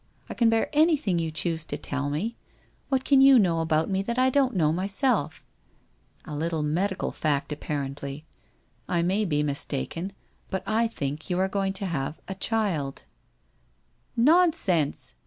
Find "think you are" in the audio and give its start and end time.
10.87-11.47